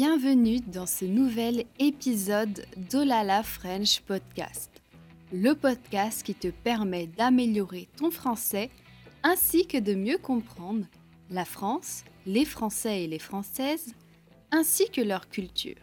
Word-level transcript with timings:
Bienvenue 0.00 0.60
dans 0.60 0.86
ce 0.86 1.04
nouvel 1.04 1.64
épisode 1.80 2.64
d'Olala 2.88 3.42
French 3.42 4.00
Podcast, 4.02 4.70
le 5.32 5.54
podcast 5.54 6.22
qui 6.22 6.36
te 6.36 6.52
permet 6.52 7.08
d'améliorer 7.08 7.88
ton 7.96 8.12
français 8.12 8.70
ainsi 9.24 9.66
que 9.66 9.76
de 9.76 9.96
mieux 9.96 10.18
comprendre 10.18 10.86
la 11.30 11.44
France, 11.44 12.04
les 12.26 12.44
Français 12.44 13.02
et 13.02 13.06
les 13.08 13.18
Françaises, 13.18 13.92
ainsi 14.52 14.88
que 14.88 15.00
leur 15.00 15.28
culture. 15.28 15.82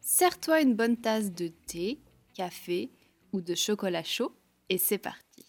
Serre-toi 0.00 0.60
une 0.60 0.76
bonne 0.76 0.96
tasse 0.96 1.32
de 1.32 1.48
thé, 1.48 1.98
café 2.32 2.92
ou 3.32 3.40
de 3.40 3.56
chocolat 3.56 4.04
chaud 4.04 4.36
et 4.68 4.78
c'est 4.78 4.98
parti. 4.98 5.44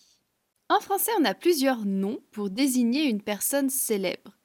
En 0.69 0.79
français, 0.79 1.11
on 1.19 1.25
a 1.25 1.35
plusieurs 1.35 1.85
noms 1.85 2.21
pour 2.31 2.49
désigner 2.49 3.03
une 3.03 3.21
personne 3.21 3.69
célèbre. 3.69 4.35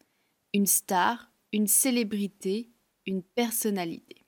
Une 0.53 0.67
star, 0.67 1.33
une 1.55 1.67
célébrité, 1.67 2.72
une 3.07 3.23
personnalité. 3.23 4.25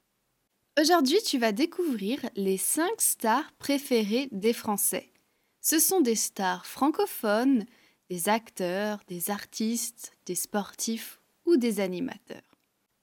Aujourd'hui, 0.80 1.18
tu 1.24 1.38
vas 1.38 1.52
découvrir 1.52 2.18
les 2.34 2.56
5 2.56 3.00
stars 3.00 3.52
préférées 3.54 4.28
des 4.32 4.52
Français. 4.52 5.12
Ce 5.60 5.78
sont 5.78 6.00
des 6.00 6.16
stars 6.16 6.66
francophones, 6.66 7.64
des 8.10 8.28
acteurs, 8.28 9.00
des 9.08 9.30
artistes, 9.30 10.12
des 10.26 10.34
sportifs 10.34 11.20
ou 11.46 11.56
des 11.56 11.80
animateurs. 11.80 12.42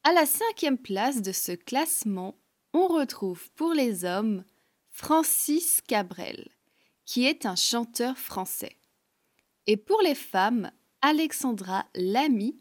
À 0.04 0.14
la 0.14 0.26
cinquième 0.26 0.78
place 0.78 1.22
de 1.22 1.32
ce 1.32 1.54
classement, 1.54 2.36
on 2.74 2.88
retrouve 2.88 3.52
pour 3.52 3.74
les 3.74 4.06
hommes 4.06 4.44
Francis 4.90 5.82
Cabrel, 5.88 6.50
qui 7.06 7.26
est 7.26 7.46
un 7.46 7.56
chanteur 7.56 8.18
français. 8.18 8.78
Et 9.68 9.78
pour 9.78 10.02
les 10.02 10.16
femmes, 10.16 10.72
Alexandra 11.02 11.86
Lamy, 11.96 12.61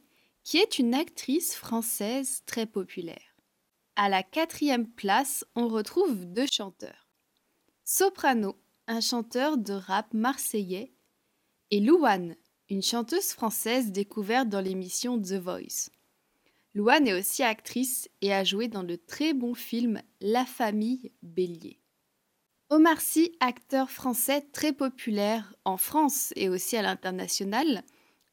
qui 0.50 0.58
est 0.58 0.80
une 0.80 0.94
actrice 0.94 1.54
française 1.54 2.42
très 2.44 2.66
populaire. 2.66 3.36
À 3.94 4.08
la 4.08 4.24
quatrième 4.24 4.88
place, 4.88 5.44
on 5.54 5.68
retrouve 5.68 6.24
deux 6.24 6.48
chanteurs. 6.50 7.08
Soprano, 7.84 8.56
un 8.88 9.00
chanteur 9.00 9.58
de 9.58 9.74
rap 9.74 10.12
marseillais, 10.12 10.92
et 11.70 11.78
Louane, 11.78 12.34
une 12.68 12.82
chanteuse 12.82 13.28
française 13.28 13.92
découverte 13.92 14.48
dans 14.48 14.60
l'émission 14.60 15.22
The 15.22 15.34
Voice. 15.34 15.88
Louane 16.74 17.06
est 17.06 17.16
aussi 17.16 17.44
actrice 17.44 18.10
et 18.20 18.34
a 18.34 18.42
joué 18.42 18.66
dans 18.66 18.82
le 18.82 18.98
très 18.98 19.34
bon 19.34 19.54
film 19.54 20.02
La 20.20 20.44
famille 20.44 21.12
Bélier. 21.22 21.78
Omar 22.70 23.00
Sy, 23.00 23.36
acteur 23.38 23.88
français 23.88 24.40
très 24.52 24.72
populaire 24.72 25.54
en 25.64 25.76
France 25.76 26.32
et 26.34 26.48
aussi 26.48 26.76
à 26.76 26.82
l'international, 26.82 27.84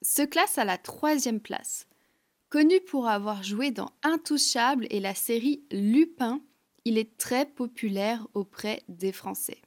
se 0.02 0.24
classe 0.24 0.58
à 0.58 0.66
la 0.66 0.80
troisième 0.80 1.42
place. 1.42 1.88
Connu 2.50 2.80
pour 2.80 3.10
avoir 3.10 3.44
joué 3.44 3.72
dans 3.72 3.92
Intouchable 4.04 4.88
et 4.90 5.02
la 5.02 5.14
série 5.14 5.66
Lupin, 5.70 6.42
il 6.86 6.98
est 6.98 7.18
très 7.18 7.46
populaire 7.46 8.26
auprès 8.34 8.84
des 8.88 9.12
Français. 9.12 9.62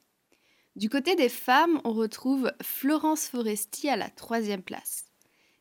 Du 0.77 0.89
côté 0.89 1.14
des 1.14 1.28
femmes, 1.28 1.83
on 1.84 1.92
retrouve 1.92 2.51
Florence 2.62 3.28
Foresti 3.28 3.91
à 3.91 3.97
la 3.97 4.08
troisième 4.08 4.62
place. 4.62 5.05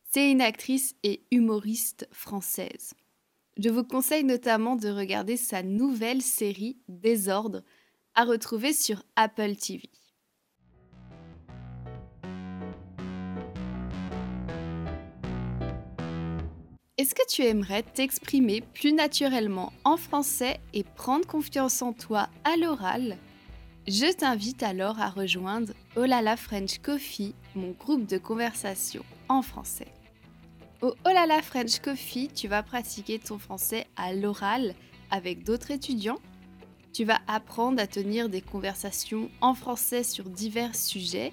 C'est 0.06 0.32
une 0.32 0.40
actrice 0.40 0.96
et 1.04 1.26
humoriste 1.30 2.08
française. 2.14 2.94
Je 3.58 3.68
vous 3.68 3.84
conseille 3.84 4.24
notamment 4.24 4.78
de 4.78 4.88
regarder 4.88 5.36
sa 5.36 5.62
nouvelle 5.62 6.22
série 6.22 6.78
Désordre 6.88 7.64
à 8.16 8.24
retrouver 8.24 8.72
sur 8.72 9.04
Apple 9.18 9.58
TV. 9.58 9.90
Est-ce 17.00 17.16
que 17.16 17.26
tu 17.30 17.44
aimerais 17.44 17.84
t'exprimer 17.84 18.60
plus 18.60 18.92
naturellement 18.92 19.72
en 19.86 19.96
français 19.96 20.60
et 20.74 20.84
prendre 20.84 21.26
confiance 21.26 21.82
en 21.82 21.94
toi 21.94 22.28
à 22.44 22.58
l'oral? 22.58 23.16
Je 23.88 24.12
t'invite 24.12 24.64
alors 24.64 25.00
à 25.00 25.10
rejoindre 25.10 25.72
Olala 25.96 26.36
French 26.36 26.80
Coffee, 26.80 27.36
mon 27.56 27.72
groupe 27.72 28.06
de 28.06 28.18
conversation 28.18 29.06
en 29.30 29.42
français. 29.42 29.88
Au 30.82 30.94
Olala 31.06 31.42
French 31.42 31.80
Coffee, 31.80 32.28
tu 32.36 32.50
vas 32.50 32.64
pratiquer 32.64 33.18
ton 33.18 33.40
français 33.40 33.88
à 33.96 34.12
l'oral 34.14 34.76
avec 35.10 35.46
d'autres 35.46 35.72
étudiants. 35.72 36.20
Tu 36.92 37.06
vas 37.06 37.20
apprendre 37.28 37.82
à 37.82 37.88
tenir 37.88 38.28
des 38.28 38.42
conversations 38.42 39.32
en 39.40 39.54
français 39.54 40.04
sur 40.04 40.26
divers 40.26 40.76
sujets. 40.76 41.32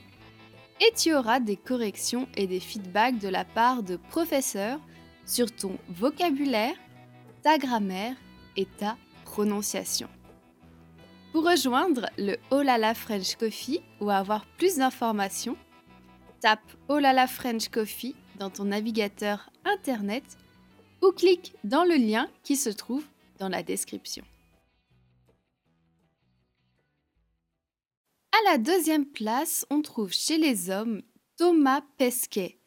Et 0.80 0.92
tu 0.96 1.12
auras 1.12 1.40
des 1.40 1.56
corrections 1.56 2.28
et 2.36 2.46
des 2.46 2.60
feedbacks 2.60 3.18
de 3.18 3.28
la 3.28 3.44
part 3.44 3.82
de 3.82 3.96
professeurs 3.96 4.78
sur 5.26 5.54
ton 5.54 5.76
vocabulaire, 5.88 6.76
ta 7.42 7.58
grammaire 7.58 8.16
et 8.56 8.64
ta 8.64 8.96
prononciation. 9.24 10.08
Pour 11.32 11.44
rejoindre 11.44 12.08
le 12.16 12.36
Olala 12.50 12.94
French 12.94 13.36
Coffee 13.36 13.82
ou 14.00 14.08
avoir 14.08 14.46
plus 14.56 14.76
d'informations, 14.76 15.56
tape 16.40 16.60
Olala 16.88 17.26
French 17.26 17.68
Coffee 17.68 18.14
dans 18.38 18.48
ton 18.48 18.64
navigateur 18.64 19.50
internet 19.64 20.24
ou 21.02 21.10
clique 21.12 21.54
dans 21.64 21.84
le 21.84 21.96
lien 21.96 22.28
qui 22.42 22.56
se 22.56 22.70
trouve 22.70 23.04
dans 23.38 23.48
la 23.48 23.62
description. 23.62 24.24
À 28.32 28.50
la 28.50 28.58
deuxième 28.58 29.06
place, 29.06 29.66
on 29.70 29.82
trouve 29.82 30.12
chez 30.12 30.38
les 30.38 30.70
hommes 30.70 31.02
Thomas 31.36 31.82
Pesquet, 31.98 32.58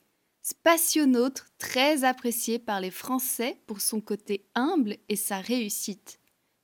spationautre 0.49 1.45
très 1.59 2.03
apprécié 2.03 2.57
par 2.57 2.81
les 2.81 2.89
Français 2.89 3.61
pour 3.67 3.81
son 3.81 4.01
côté 4.01 4.47
humble 4.55 4.97
et 5.07 5.15
sa 5.15 5.39
réussite. 5.39 6.19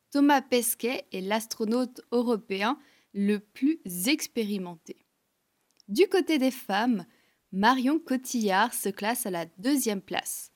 Thomas 0.09 0.41
Pesquet 0.41 1.05
est 1.11 1.21
l'astronaute 1.21 2.01
européen 2.11 2.79
le 3.13 3.39
plus 3.39 3.79
expérimenté. 4.07 5.05
Du 5.87 6.07
côté 6.07 6.39
des 6.39 6.51
femmes, 6.51 7.05
Marion 7.51 7.99
Cotillard 7.99 8.73
se 8.73 8.89
classe 8.89 9.27
à 9.27 9.31
la 9.31 9.45
deuxième 9.59 10.01
place. 10.01 10.51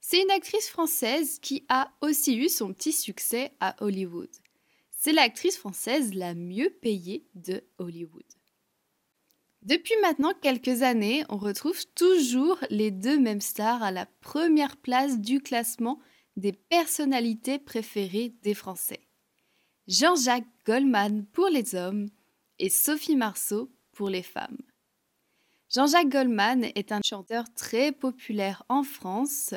C'est 0.00 0.20
une 0.20 0.30
actrice 0.30 0.68
française 0.68 1.38
qui 1.40 1.64
a 1.70 1.90
aussi 2.02 2.36
eu 2.36 2.50
son 2.50 2.74
petit 2.74 2.92
succès 2.92 3.52
à 3.58 3.74
Hollywood. 3.82 4.30
C'est 4.90 5.12
l'actrice 5.12 5.56
française 5.56 6.12
la 6.12 6.34
mieux 6.34 6.70
payée 6.70 7.26
de 7.34 7.64
Hollywood. 7.78 8.26
Depuis 9.66 9.96
maintenant 10.00 10.32
quelques 10.40 10.82
années, 10.82 11.24
on 11.28 11.38
retrouve 11.38 11.84
toujours 11.96 12.56
les 12.70 12.92
deux 12.92 13.18
mêmes 13.18 13.40
stars 13.40 13.82
à 13.82 13.90
la 13.90 14.06
première 14.20 14.76
place 14.76 15.18
du 15.18 15.40
classement 15.40 15.98
des 16.36 16.52
personnalités 16.52 17.58
préférées 17.58 18.32
des 18.44 18.54
Français. 18.54 19.00
Jean-Jacques 19.88 20.46
Goldman 20.64 21.26
pour 21.32 21.48
les 21.48 21.74
hommes 21.74 22.06
et 22.60 22.70
Sophie 22.70 23.16
Marceau 23.16 23.72
pour 23.90 24.08
les 24.08 24.22
femmes. 24.22 24.58
Jean-Jacques 25.74 26.10
Goldman 26.10 26.66
est 26.76 26.92
un 26.92 27.00
chanteur 27.04 27.52
très 27.52 27.90
populaire 27.90 28.62
en 28.68 28.84
France, 28.84 29.52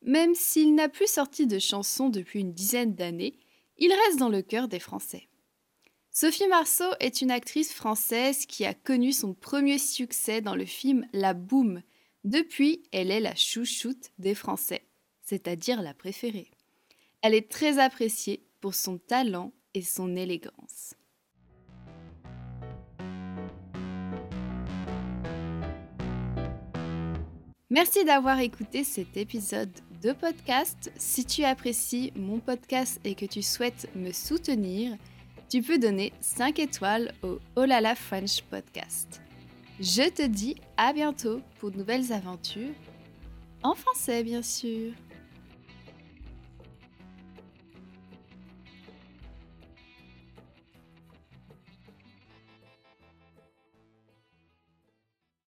même 0.00 0.34
s'il 0.34 0.74
n'a 0.74 0.88
plus 0.88 1.10
sorti 1.10 1.46
de 1.46 1.58
chansons 1.58 2.08
depuis 2.08 2.40
une 2.40 2.54
dizaine 2.54 2.94
d'années, 2.94 3.38
il 3.76 3.92
reste 3.92 4.18
dans 4.18 4.30
le 4.30 4.40
cœur 4.40 4.68
des 4.68 4.80
Français. 4.80 5.29
Sophie 6.20 6.48
Marceau 6.48 6.92
est 7.00 7.22
une 7.22 7.30
actrice 7.30 7.72
française 7.72 8.44
qui 8.44 8.66
a 8.66 8.74
connu 8.74 9.10
son 9.10 9.32
premier 9.32 9.78
succès 9.78 10.42
dans 10.42 10.54
le 10.54 10.66
film 10.66 11.06
La 11.14 11.32
Boum. 11.32 11.80
Depuis, 12.24 12.82
elle 12.92 13.10
est 13.10 13.20
la 13.20 13.34
chouchoute 13.34 14.10
des 14.18 14.34
Français, 14.34 14.82
c'est-à-dire 15.22 15.80
la 15.80 15.94
préférée. 15.94 16.50
Elle 17.22 17.32
est 17.32 17.50
très 17.50 17.78
appréciée 17.78 18.44
pour 18.60 18.74
son 18.74 18.98
talent 18.98 19.54
et 19.72 19.80
son 19.80 20.14
élégance. 20.14 20.92
Merci 27.70 28.04
d'avoir 28.04 28.40
écouté 28.40 28.84
cet 28.84 29.16
épisode 29.16 29.72
de 30.02 30.12
podcast. 30.12 30.92
Si 30.98 31.24
tu 31.24 31.44
apprécies 31.44 32.12
mon 32.14 32.40
podcast 32.40 33.00
et 33.04 33.14
que 33.14 33.24
tu 33.24 33.40
souhaites 33.40 33.88
me 33.94 34.12
soutenir, 34.12 34.98
tu 35.50 35.62
peux 35.62 35.78
donner 35.78 36.12
5 36.20 36.60
étoiles 36.60 37.12
au 37.24 37.40
Olala 37.56 37.96
French 37.96 38.42
Podcast. 38.42 39.20
Je 39.80 40.08
te 40.08 40.24
dis 40.24 40.54
à 40.76 40.92
bientôt 40.92 41.40
pour 41.58 41.72
de 41.72 41.78
nouvelles 41.78 42.12
aventures, 42.12 42.70
en 43.64 43.74
français 43.74 44.22
bien 44.22 44.42
sûr. 44.42 44.92